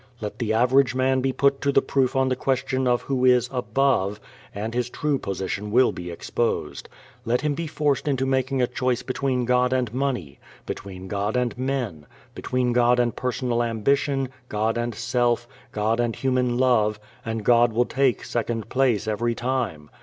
[0.19, 3.47] Let the average man be put to the proof on the question of who is
[3.53, 4.19] above,
[4.51, 6.89] and his true position will be exposed.
[7.23, 11.55] Let him be forced into making a choice between God and money, between God and
[11.55, 17.71] men, between God and personal ambition, God and self, God and human love, and God
[17.71, 19.91] will take second place every time.